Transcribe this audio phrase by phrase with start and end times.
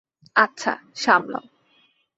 [0.35, 0.71] আচ্ছা,
[0.95, 1.45] সামলাও।